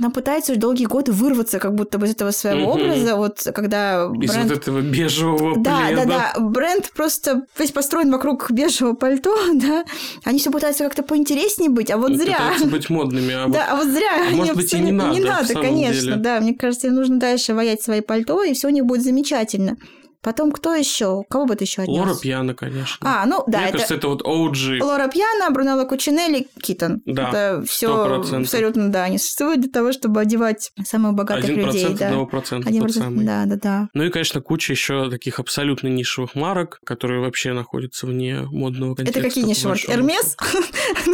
[0.00, 2.80] она пытается уже долгие годы вырваться как будто бы из этого своего Мгм.
[2.82, 4.50] образа, вот когда Из бренд...
[4.50, 6.04] вот этого бежевого Да, пледа.
[6.06, 6.40] да, да.
[6.40, 9.84] Бренд просто весь построен вокруг бежевого пальто, да.
[10.24, 12.32] Они все пытаются как-то поинтереснее быть, а вот зря.
[12.38, 14.26] Пытаются быть модными, а вот Да, а вот зря.
[14.32, 16.16] А может быть, и не надо, Не надо, конечно, деле.
[16.16, 16.40] да.
[16.40, 19.76] Мне кажется, им нужно дальше воять свои пальто, и все у них будет замечательно.
[20.22, 21.22] Потом кто еще?
[21.30, 21.98] Кого бы ты еще отнес?
[21.98, 22.96] Лора Пьяна, конечно.
[23.00, 24.82] А, ну да, Мне это кажется, это вот OG.
[24.82, 27.00] Лора Пьяна, Брунелло Кучинелли, Китон.
[27.06, 28.42] Да, это все 100%.
[28.42, 31.80] абсолютно, да, они существуют для того, чтобы одевать самых богатых Один людей.
[31.82, 32.06] процент Да.
[32.08, 33.24] одного процента, Один тот процент, самый.
[33.24, 33.88] да, да, да.
[33.94, 39.20] Ну и, конечно, куча еще таких абсолютно нишевых марок, которые вообще находятся вне модного контекста.
[39.20, 39.70] Это какие нишевые?
[39.70, 40.36] большому Эрмес?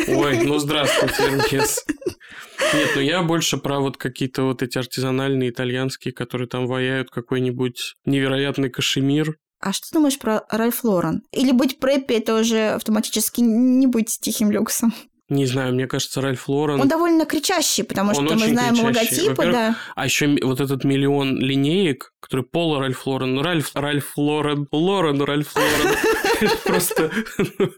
[0.08, 1.84] Ой, ну здравствуйте, Эрмес.
[2.74, 7.94] Нет, ну я больше про вот какие-то вот эти артизанальные итальянские, которые там ваяют какой-нибудь
[8.04, 9.36] невероятный кашемир.
[9.60, 11.22] А что ты думаешь про Ральф Лорен?
[11.32, 14.92] Или быть преппи это уже автоматически не быть тихим люксом?
[15.28, 16.80] Не знаю, мне кажется, Ральф Лорен...
[16.80, 19.22] Он довольно кричащий, потому что мы знаем кричащий.
[19.22, 19.76] логотипы, да.
[19.96, 25.20] А еще вот этот миллион линеек, который Пола Ральф Лорен, ну Ральф, Ральф Лорен, Лорен,
[25.20, 25.96] Ральф Лорен.
[26.64, 27.10] Просто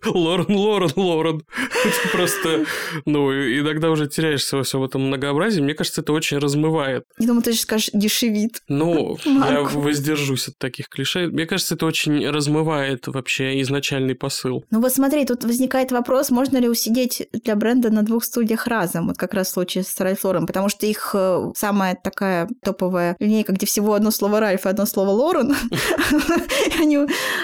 [0.05, 1.43] Лорен, Лорен, Лорен.
[2.13, 2.65] Просто,
[3.05, 5.61] ну, иногда уже теряешься во всем этом многообразии.
[5.61, 7.05] Мне кажется, это очень размывает.
[7.19, 8.63] Я думаю, ты же скажешь дешевит.
[8.69, 11.29] Ну, я воздержусь от таких клише.
[11.29, 14.65] Мне кажется, это очень размывает вообще изначальный посыл.
[14.71, 19.09] Ну вот смотри, тут возникает вопрос, можно ли усидеть для бренда на двух стульях разом,
[19.09, 23.17] вот как раз в случае с Ральф Лорен, потому что их э, самая такая топовая
[23.19, 25.55] линейка, где всего одно слово Ральф и одно слово Лорен,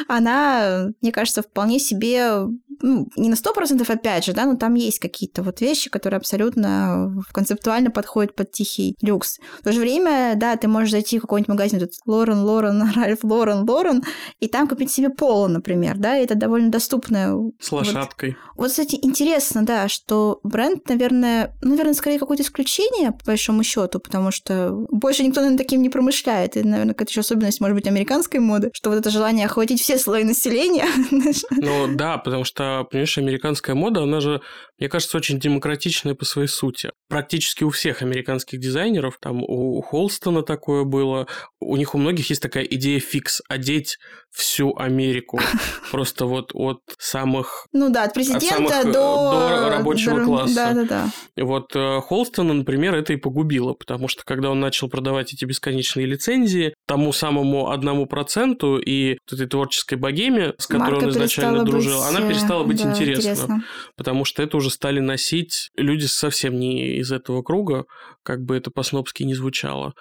[0.09, 2.47] она, мне кажется, вполне себе
[2.83, 7.13] ну, не на 100% опять же, да, но там есть какие-то вот вещи, которые абсолютно
[7.33, 9.39] концептуально подходят под тихий люкс.
[9.61, 13.23] В то же время, да, ты можешь зайти в какой-нибудь магазин, тут Лорен, Лорен, Ральф,
[13.23, 14.03] Лорен, Лорен,
[14.41, 17.35] и там купить себе поло, например, да, и это довольно доступно.
[17.61, 18.37] С лошадкой.
[18.57, 24.01] Вот, кстати, интересно, да, что бренд, наверное, ну, наверное, скорее какое-то исключение, по большому счету,
[24.01, 26.57] потому что больше никто, наверное, таким не промышляет.
[26.57, 29.99] И, наверное, какая-то еще особенность, может быть, американской моды, что вот это желание охватить все
[29.99, 30.87] слои населения.
[31.51, 34.41] Ну да, потому что, понимаешь, американская мода, она же,
[34.79, 36.91] мне кажется, очень демократичная по своей сути.
[37.09, 41.27] Практически у всех американских дизайнеров, там у Холстона такое было,
[41.61, 43.99] у них у многих есть такая идея фикс, одеть
[44.35, 45.41] всю Америку.
[45.93, 47.67] Просто вот от самых...
[47.73, 48.93] Ну да, от президента самых, э, до...
[48.93, 50.55] до рабочего до- класса.
[50.55, 51.11] Да-да-да.
[51.37, 56.07] Вот э, Холстона, например, это и погубило, потому что когда он начал продавать эти бесконечные
[56.07, 62.01] лицензии тому самому одному проценту и этой творческой богеме, с которой Марка он изначально дружил,
[62.01, 63.21] быть, она э, перестала быть да, интересна.
[63.21, 63.65] интересно.
[63.97, 67.85] Потому что это уже стали носить люди совсем не из этого круга,
[68.23, 69.95] как бы это по-снобски не звучало.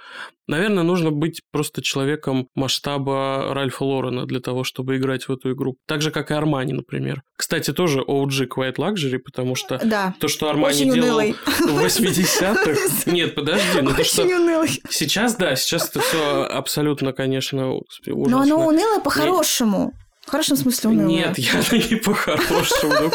[0.47, 5.78] Наверное, нужно быть просто человеком масштаба Ральфа Лорена для того, чтобы играть в эту игру.
[5.88, 7.21] Так же, как и Армани, например.
[7.38, 10.13] Кстати, тоже OG Quiet Luxury, потому что Да.
[10.19, 11.34] то, что Армани Очень делал унылый.
[11.34, 12.76] в 80-х...
[13.12, 14.23] Нет, подожди, ну то, что...
[14.23, 14.69] Очень унылый.
[14.89, 18.41] Сейчас, да, сейчас это все абсолютно, конечно, господи, Но ужасно.
[18.43, 19.93] оно унылое по-хорошему.
[20.26, 21.08] В хорошем смысле унылое.
[21.08, 23.12] Нет, я не по-хорошему.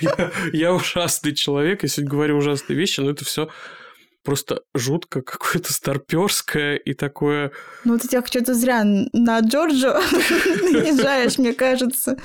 [0.52, 3.48] Я ужасный человек, я сегодня говорю ужасные вещи, но это все
[4.22, 7.52] просто жутко какое-то старперское и такое...
[7.84, 10.00] Ну, ты тебя что-то зря на Джорджо
[10.62, 12.16] наезжаешь, мне кажется.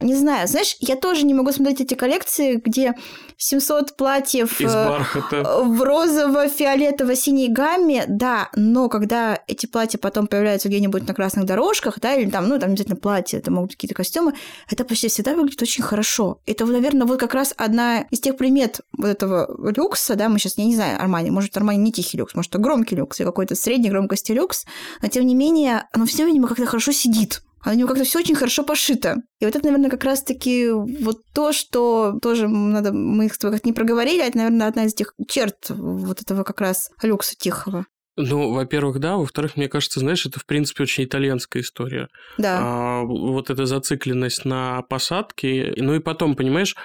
[0.00, 0.46] Не знаю.
[0.48, 2.94] Знаешь, я тоже не могу смотреть эти коллекции, где
[3.36, 5.62] 700 платьев Из э, бархата.
[5.64, 12.14] в розово-фиолетово-синей гамме, да, но когда эти платья потом появляются где-нибудь на красных дорожках, да,
[12.14, 14.34] или там, ну, там обязательно платья, это могут быть какие-то костюмы,
[14.68, 16.40] это почти всегда выглядит очень хорошо.
[16.46, 20.58] Это, наверное, вот как раз одна из тех примет вот этого люкса, да, мы сейчас,
[20.58, 23.54] я не знаю, Армани, может Армани не тихий люкс, может, это громкий люкс и какой-то
[23.54, 24.66] средней громкости люкс,
[25.02, 27.42] но тем не менее, оно все, видимо, как-то хорошо сидит.
[27.62, 29.16] А у него как-то все очень хорошо пошито.
[29.38, 33.56] И вот это, наверное, как раз-таки вот то, что тоже надо, мы их с тобой
[33.56, 37.34] как-то не проговорили, а это, наверное, одна из этих черт вот этого как раз люкса
[37.36, 37.84] тихого.
[38.16, 39.16] Ну, во-первых, да.
[39.16, 42.08] Во-вторых, мне кажется, знаешь, это, в принципе, очень итальянская история.
[42.38, 42.58] Да.
[42.60, 45.74] А, вот эта зацикленность на посадке.
[45.76, 46.76] Ну и потом, понимаешь,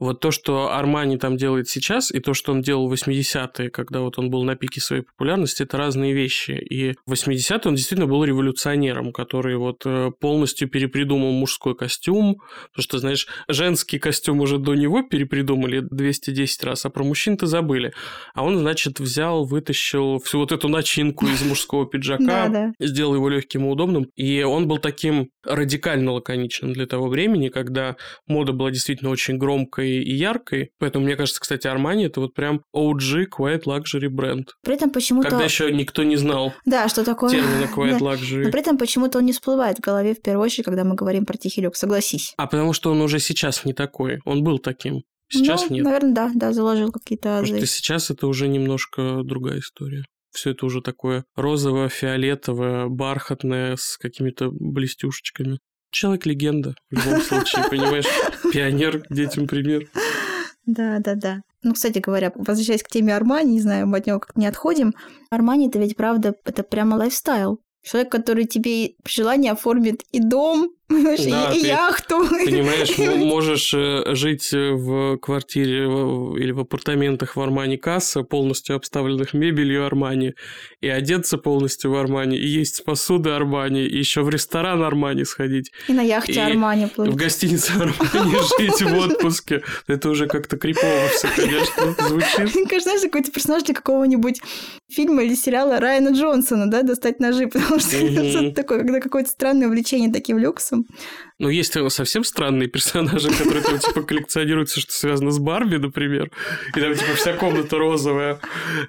[0.00, 4.00] вот то, что Армани там делает сейчас, и то, что он делал в 80-е, когда
[4.00, 6.52] вот он был на пике своей популярности, это разные вещи.
[6.52, 12.82] И в 80-е он действительно был революционером, который вот э, полностью перепридумал мужской костюм, потому
[12.82, 17.92] что, знаешь, женский костюм уже до него перепридумали 210 раз, а про мужчин-то забыли.
[18.34, 23.66] А он, значит, взял, вытащил всю вот эту начинку из мужского пиджака, сделал его легким
[23.66, 29.10] и удобным, и он был таким радикально лаконичным для того времени, когда мода была действительно
[29.10, 30.70] очень громкой и яркой.
[30.78, 34.52] Поэтому, мне кажется, кстати, Армани это вот прям OG Quiet Luxury бренд.
[34.62, 35.30] При этом почему-то...
[35.30, 37.30] Когда еще никто не знал да, что такое...
[37.30, 38.14] термина Quiet да.
[38.14, 38.44] Luxury.
[38.44, 41.26] Но при этом почему-то он не всплывает в голове в первую очередь, когда мы говорим
[41.26, 42.34] про тихий люкс, согласись.
[42.36, 44.20] А потому что он уже сейчас не такой.
[44.24, 45.02] Он был таким.
[45.28, 45.84] Сейчас ну, нет.
[45.84, 47.46] наверное, да, да, заложил какие-то азы.
[47.46, 50.04] Потому что сейчас это уже немножко другая история.
[50.32, 55.58] Все это уже такое розовое, фиолетовое, бархатное, с какими-то блестюшечками.
[55.90, 58.06] Человек-легенда в любом случае, понимаешь?
[58.52, 59.88] Пионер, детям пример.
[60.66, 61.42] Да, да, да.
[61.62, 64.94] Ну, кстати говоря, возвращаясь к теме Армани, не знаю, мы от него как не отходим.
[65.30, 67.60] Армани это ведь правда, это прямо лайфстайл.
[67.82, 72.28] Человек, который тебе при желании оформит и дом, да, и, яхту.
[72.28, 79.86] Понимаешь, можешь э, жить в квартире или в апартаментах в Армани Касса, полностью обставленных мебелью
[79.86, 80.34] Армани,
[80.80, 85.70] и одеться полностью в Армани, и есть посуды Армани, и еще в ресторан Армани сходить.
[85.88, 87.10] И на яхте Армани плыть.
[87.10, 89.62] В гостинице Армани жить в отпуске.
[89.86, 92.54] Это уже как-то крипово все, конечно, звучит.
[92.54, 94.40] Мне кажется, знаешь, какой-то персонаж для какого-нибудь
[94.88, 99.68] фильма или сериала Райана Джонсона, да, достать ножи, потому что это такое, когда какое-то странное
[99.68, 101.29] увлечение таким люксом, 嗯。
[101.40, 106.30] Ну, есть совсем странные персонажи, которые там, типа, коллекционируют все, что связано с Барби, например.
[106.76, 108.38] И там, типа, вся комната розовая.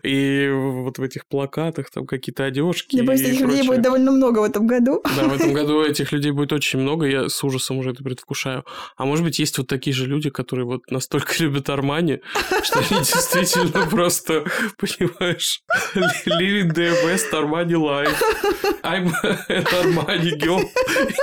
[0.03, 2.97] И вот в этих плакатах там какие-то одежки.
[2.97, 5.01] Я боюсь, этих людей будет довольно много в этом году.
[5.15, 7.05] Да, в этом году этих людей будет очень много.
[7.05, 8.65] Я с ужасом уже это предвкушаю.
[8.97, 12.19] А может быть, есть вот такие же люди, которые вот настолько любят Армани,
[12.63, 14.43] что они действительно просто,
[14.77, 15.61] понимаешь,
[16.25, 18.21] living the best Armani life.
[18.83, 20.59] I'm an Armani girl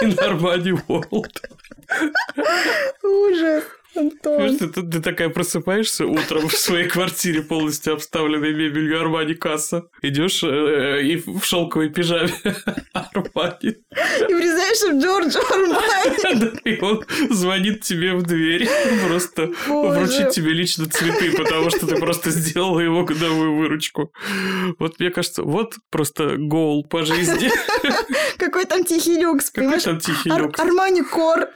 [0.00, 1.17] in Armani world.
[3.02, 3.64] Ужас.
[3.98, 4.56] Антон.
[4.56, 9.88] Ты, ты, ты такая просыпаешься утром в своей квартире, полностью обставленной мебелью Армани касса.
[10.02, 12.32] Идешь э, и в шелковой пижаме
[12.92, 13.76] Армани.
[14.28, 16.58] И врезаешь в Джорджа Армани.
[16.64, 18.68] И он звонит тебе в дверь.
[19.06, 24.12] Просто вручить тебе лично цветы, потому что ты просто сделала его годовую выручку.
[24.78, 27.50] Вот мне кажется, вот просто гол по жизни.
[28.38, 30.58] Какой там тихий люкс, Какой там тихий люкс?
[30.60, 31.48] Армани Кор.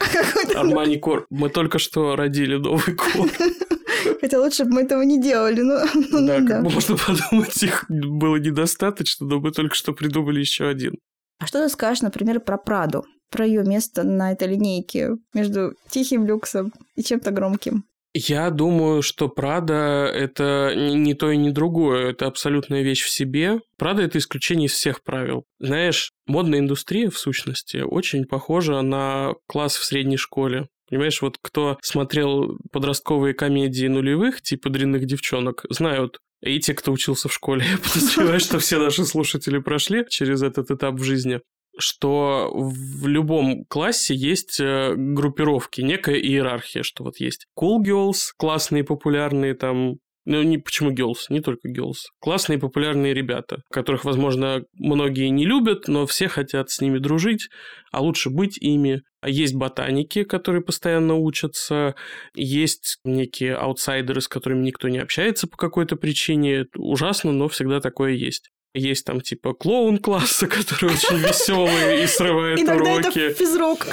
[0.55, 1.27] Армани Кор.
[1.31, 3.31] Мы только что родили Новый год.
[4.21, 5.85] Хотя лучше бы мы этого не делали, но...
[5.95, 6.61] Ну да, да.
[6.61, 10.95] можно подумать, их было недостаточно, но мы только что придумали еще один.
[11.39, 13.05] А что ты скажешь, например, про Праду?
[13.31, 17.85] Про ее место на этой линейке между тихим люксом и чем-то громким?
[18.15, 23.61] Я думаю, что Прада– это не то и не другое, это абсолютная вещь в себе.
[23.79, 25.45] Прада– это исключение из всех правил.
[25.61, 30.69] Знаешь, модная индустрия, в сущности, очень похожа на класс в средней школе.
[30.89, 37.29] Понимаешь, вот кто смотрел подростковые комедии нулевых, типа «Дрянных девчонок», знают, и те, кто учился
[37.29, 41.41] в школе, я подозреваю, что все наши слушатели прошли через этот этап в жизни
[41.79, 48.85] что в любом классе есть э, группировки, некая иерархия, что вот есть cool girls, классные,
[48.85, 51.27] популярные там ну, не, почему girls?
[51.31, 52.11] Не только girls.
[52.21, 57.49] Классные популярные ребята, которых, возможно, многие не любят, но все хотят с ними дружить,
[57.91, 59.03] а лучше быть ими.
[59.25, 61.95] Есть ботаники, которые постоянно учатся,
[62.35, 66.67] есть некие аутсайдеры, с которыми никто не общается по какой-то причине.
[66.77, 68.51] Ужасно, но всегда такое есть.
[68.75, 73.19] Есть там типа клоун класса, который очень веселый и срывает уроки.
[73.19, 73.87] это физрук.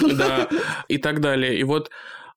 [0.00, 0.48] Да,
[0.88, 1.58] и так далее.
[1.58, 1.90] И вот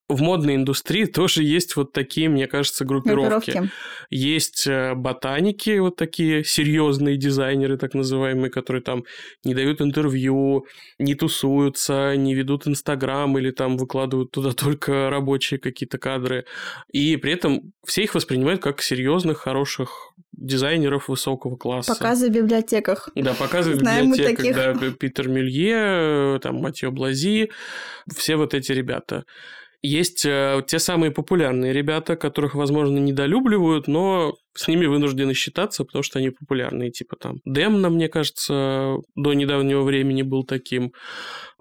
[0.09, 3.51] в модной индустрии тоже есть вот такие, мне кажется, группировки.
[3.51, 3.71] группировки.
[4.09, 9.05] Есть э, ботаники, вот такие серьезные дизайнеры, так называемые, которые там
[9.45, 10.65] не дают интервью,
[10.99, 16.45] не тусуются, не ведут Инстаграм или там выкладывают туда только рабочие какие-то кадры.
[16.91, 21.93] И при этом все их воспринимают как серьезных, хороших дизайнеров высокого класса.
[21.93, 23.09] Показы в библиотеках.
[23.15, 24.79] Да, показы в библиотеках.
[24.79, 27.51] Да, Питер Мюлье, там Матье Блази,
[28.13, 29.23] все вот эти ребята.
[29.83, 36.03] Есть э, те самые популярные ребята, которых, возможно, недолюбливают, но с ними вынуждены считаться, потому
[36.03, 40.93] что они популярные, типа там Демна, мне кажется, до недавнего времени был таким.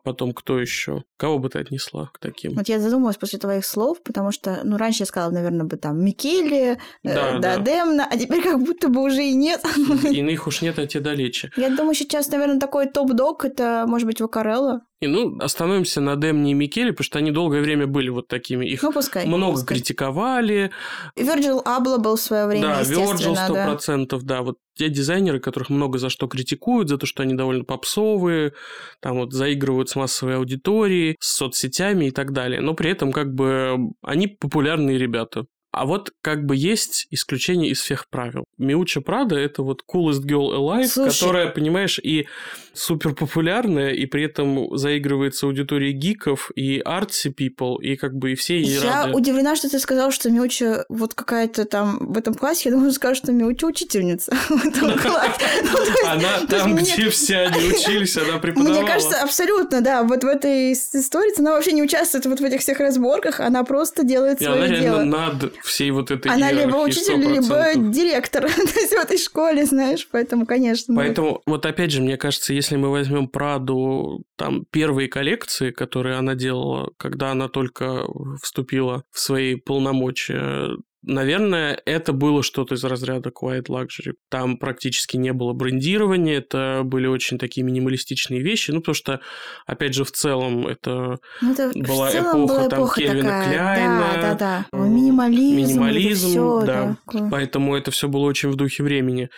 [0.05, 1.05] Потом кто еще?
[1.17, 2.55] Кого бы ты отнесла к таким?
[2.55, 6.05] Вот я задумалась после твоих слов, потому что, ну, раньше я сказала, наверное, бы там
[6.05, 7.57] Микеле, Да, э, да.
[7.57, 9.61] да, Демна, а теперь как будто бы уже и нет.
[10.05, 11.53] Иных уж нет, а те далече.
[11.57, 14.81] Я думаю, сейчас, наверное, такой топ-дог это, может быть, Вакарелла.
[15.01, 18.67] И, ну, остановимся на Демне и Микеле, потому что они долгое время были вот такими.
[18.67, 19.27] Их Ну, пускай.
[19.27, 19.79] много пускай.
[19.79, 20.71] критиковали.
[21.17, 23.67] Вирджил Абла был в свое время, да, естественно, сто да.
[23.67, 24.43] процентов, да.
[24.43, 28.53] Вот те дизайнеры, которых много за что критикуют, за то, что они довольно попсовые,
[29.01, 32.61] там вот заигрывают с массовой аудиторией, с соцсетями и так далее.
[32.61, 35.47] Но при этом как бы они популярные ребята.
[35.73, 38.45] А вот как бы есть исключение из всех правил.
[38.59, 41.13] Миуча Прада– это вот coolest girl alive, Слушай.
[41.19, 42.27] которая, понимаешь, и
[42.75, 48.33] супер популярная, и при этом заигрывает с аудиторией гиков, и artsy people, и как бы
[48.33, 49.15] и все ей Я рады.
[49.17, 52.69] удивлена, что ты сказал, что Миуча вот какая-то там в этом классе.
[52.69, 55.41] Я думаю, скажешь, что Миуча учительница в этом классе.
[55.73, 58.79] Ну, Она там, где все они учились, она преподавала.
[58.81, 60.03] Мне кажется, абсолютно, да.
[60.03, 64.05] Вот в этой истории она вообще не участвует вот в этих всех разборках, она просто
[64.05, 65.03] делает свое дело.
[65.05, 67.91] над всей вот этой Она либо учитель, либо 100%.
[67.91, 70.95] директор то есть в этой школе, знаешь, поэтому, конечно.
[70.95, 71.01] да.
[71.01, 76.35] Поэтому, вот опять же, мне кажется, если мы возьмем Праду, там, первые коллекции, которые она
[76.35, 78.05] делала, когда она только
[78.43, 80.71] вступила в свои полномочия,
[81.05, 84.15] Наверное, это было что-то из разряда Quiet Luxury.
[84.31, 89.21] Там практически не было брендирования, это были очень такие минималистичные вещи, ну, потому что,
[89.67, 93.23] опять же, в целом это Ну, это была в целом эпоха, была там, эпоха Кельвина
[93.23, 93.53] такая.
[93.53, 94.35] Кляйна, Да, да,
[94.73, 94.79] да.
[94.79, 95.57] Минимализм.
[95.57, 96.97] минимализм, всё, да.
[97.07, 97.31] такое.
[97.31, 99.29] Поэтому это все было очень в духе времени.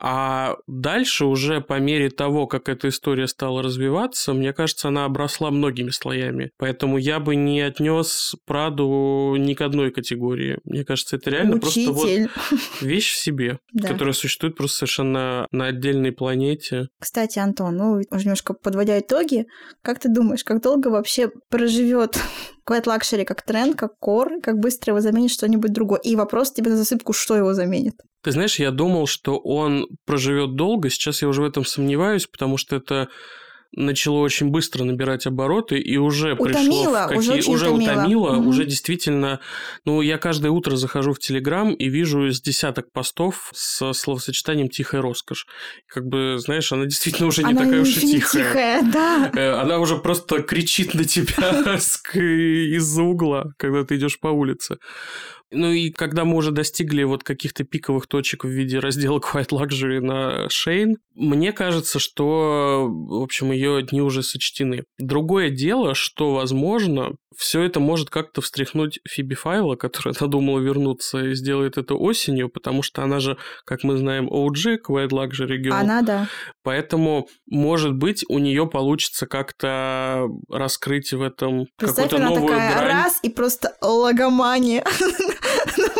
[0.00, 5.50] А дальше уже по мере того, как эта история стала развиваться, мне кажется, она обросла
[5.50, 6.50] многими слоями.
[6.58, 10.58] Поэтому я бы не отнес Праду ни к одной категории.
[10.64, 12.30] Мне кажется, это реально просто вот Учитель.
[12.80, 13.88] вещь в себе, Да.
[13.88, 16.88] которая существует просто совершенно на отдельной планете.
[17.00, 19.46] Кстати, Антон, ну, уже немножко подводя итоги,
[19.82, 22.18] как ты думаешь, как долго вообще проживет
[22.68, 26.00] Quiet Luxury как тренд, как кор, как быстро его заменит что-нибудь другое?
[26.00, 27.94] И вопрос тебе на засыпку, что его заменит?
[28.22, 30.88] Ты знаешь, я думал, что он проживет долго.
[30.88, 33.08] Сейчас я уже в этом сомневаюсь, потому что это
[33.76, 37.18] начало очень быстро набирать обороты и уже пришло Утомило, в какие...
[37.18, 37.92] уже очень уже утомило.
[37.92, 38.46] утомило, Мгм.
[38.48, 39.40] уже действительно...
[39.84, 45.02] Ну, я каждое утро захожу в Телеграм и вижу из десяток постов со словосочетанием «тихая
[45.02, 45.46] роскошь».
[45.88, 48.44] Как бы, знаешь, она действительно уже не Она такая уж и не тихая.
[48.44, 49.30] тихая, да.
[49.34, 54.76] Э, Она уже просто кричит на тебя с- из-за угла, когда ты идешь по улице.
[55.54, 60.00] Ну и когда мы уже достигли вот каких-то пиковых точек в виде раздела Quiet Luxury
[60.00, 64.84] на Шейн, мне кажется, что, в общем, ее дни уже сочтены.
[64.98, 71.34] Другое дело, что, возможно, все это может как-то встряхнуть Фиби Файла, которая надумала вернуться и
[71.34, 75.72] сделает это осенью, потому что она же, как мы знаем, OG, Quiet Luxury Girl.
[75.72, 76.28] Она, да.
[76.62, 82.92] Поэтому, может быть, у нее получится как-то раскрыть в этом какую-то она новую такая грань.
[82.92, 84.84] раз и просто логомания.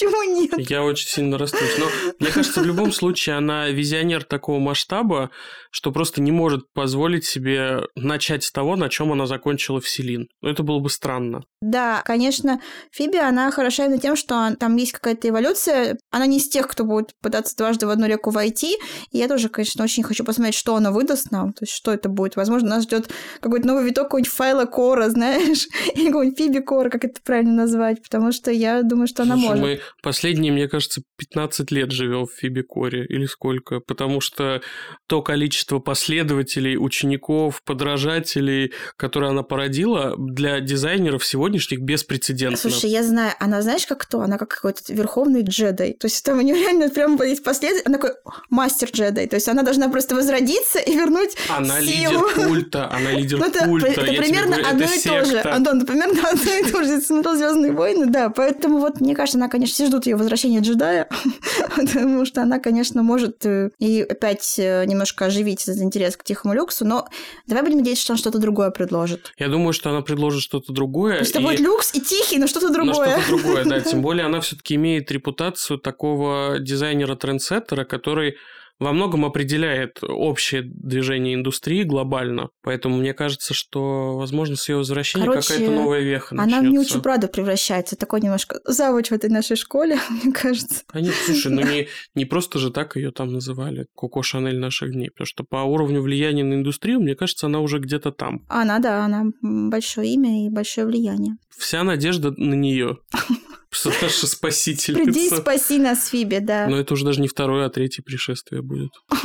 [0.00, 0.70] Почему нет?
[0.70, 1.76] Я очень сильно расстроюсь.
[1.78, 1.86] Но
[2.18, 5.30] мне кажется, в любом случае она визионер такого масштаба,
[5.70, 10.28] что просто не может позволить себе начать с того, на чем она закончила в Селин.
[10.40, 11.42] Ну, это было бы странно.
[11.60, 15.98] Да, конечно, Фиби, она хороша именно тем, что там есть какая-то эволюция.
[16.10, 18.76] Она не из тех, кто будет пытаться дважды в одну реку войти.
[19.10, 21.52] И я тоже, конечно, очень хочу посмотреть, что она выдаст нам.
[21.52, 22.36] То есть, что это будет.
[22.36, 27.04] Возможно, нас ждет какой-то новый виток какой-нибудь файла кора, знаешь, или какой-нибудь Фиби кора, как
[27.04, 28.02] это правильно назвать.
[28.02, 29.62] Потому что я думаю, что она Слушай, может.
[29.62, 34.60] мы последние, мне кажется, 15 лет живем в Фибикоре или сколько, потому что
[35.06, 42.58] то количество последователей, учеников, подражателей, которые она породила, для дизайнеров сегодняшних беспрецедентно.
[42.70, 44.20] Слушай, я знаю, она знаешь, как кто?
[44.20, 45.94] Она как какой-то верховный джедай.
[45.94, 48.14] То есть там у нее реально прям есть последователь, она такой
[48.48, 49.26] мастер джедай.
[49.26, 52.28] То есть она должна просто возродиться и вернуть Она силу.
[52.28, 53.86] лидер культа, она лидер Ну, это, культа.
[53.88, 55.30] это я примерно говорю, одно это и то же.
[55.32, 55.54] секта.
[55.54, 57.00] Антон, это примерно одно и то же.
[57.00, 58.30] Смотрел Звездные войны, да.
[58.30, 61.08] Поэтому вот, мне кажется, она, конечно, все ждут ее возвращения джедая,
[61.76, 66.54] потому что она, конечно, может э, и опять э, немножко оживить этот интерес к тихому
[66.54, 67.08] люксу, но
[67.46, 69.32] давай будем надеяться, что он что-то другое предложит.
[69.38, 71.14] Я думаю, что она предложит что-то другое.
[71.14, 73.18] То есть это и- будет люкс и тихий, но что-то но другое.
[73.20, 73.80] что-то другое, да.
[73.80, 78.36] Тем более она все-таки имеет репутацию такого дизайнера-трендсеттера, который
[78.80, 82.48] во многом определяет общее движение индустрии глобально.
[82.62, 86.68] Поэтому мне кажется, что, возможно, с ее возвращением какая-то новая веха Она начнется.
[86.68, 87.94] в Милчу Прадо превращается.
[87.94, 90.82] Такой немножко завуч в этой нашей школе, мне кажется.
[90.86, 95.10] Конечно, слушай, ну не, не просто же так ее там называли, Коко Шанель наших дней,
[95.10, 98.46] потому что по уровню влияния на индустрию, мне кажется, она уже где-то там.
[98.48, 101.36] Она, да, она большое имя и большое влияние.
[101.56, 102.96] Вся надежда на нее.
[103.70, 105.04] Что наша спасительница.
[105.04, 106.66] Приди, спаси нас, Фиби, да.
[106.66, 108.90] Но это уже даже не второе, а третье пришествие будет.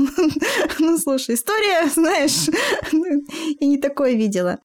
[0.77, 2.47] Ну, слушай, история, знаешь,
[3.59, 4.59] я не такое видела.